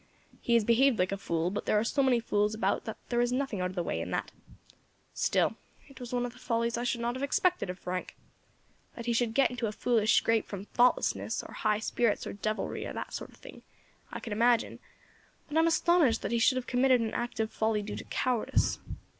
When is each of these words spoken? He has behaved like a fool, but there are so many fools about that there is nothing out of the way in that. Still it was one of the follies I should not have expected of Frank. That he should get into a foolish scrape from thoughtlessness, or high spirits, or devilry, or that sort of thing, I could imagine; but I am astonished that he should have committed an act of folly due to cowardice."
He 0.39 0.55
has 0.55 0.63
behaved 0.65 0.97
like 0.97 1.11
a 1.11 1.15
fool, 1.17 1.51
but 1.51 1.67
there 1.67 1.77
are 1.77 1.83
so 1.83 2.01
many 2.01 2.19
fools 2.19 2.55
about 2.55 2.85
that 2.85 2.97
there 3.09 3.21
is 3.21 3.31
nothing 3.31 3.61
out 3.61 3.69
of 3.69 3.75
the 3.75 3.83
way 3.83 4.01
in 4.01 4.09
that. 4.09 4.31
Still 5.13 5.57
it 5.87 5.99
was 5.99 6.11
one 6.11 6.25
of 6.25 6.33
the 6.33 6.39
follies 6.39 6.75
I 6.75 6.83
should 6.83 7.01
not 7.01 7.13
have 7.15 7.21
expected 7.21 7.69
of 7.69 7.77
Frank. 7.77 8.15
That 8.95 9.05
he 9.05 9.13
should 9.13 9.35
get 9.35 9.51
into 9.51 9.67
a 9.67 9.71
foolish 9.71 10.15
scrape 10.15 10.47
from 10.47 10.65
thoughtlessness, 10.65 11.43
or 11.43 11.53
high 11.53 11.77
spirits, 11.77 12.25
or 12.25 12.33
devilry, 12.33 12.87
or 12.87 12.93
that 12.93 13.13
sort 13.13 13.29
of 13.29 13.37
thing, 13.37 13.61
I 14.11 14.19
could 14.19 14.33
imagine; 14.33 14.79
but 15.47 15.55
I 15.57 15.59
am 15.59 15.67
astonished 15.67 16.23
that 16.23 16.31
he 16.31 16.39
should 16.39 16.55
have 16.55 16.65
committed 16.65 16.99
an 16.99 17.13
act 17.13 17.39
of 17.39 17.51
folly 17.51 17.83
due 17.83 17.95
to 17.97 18.03
cowardice." 18.05 18.79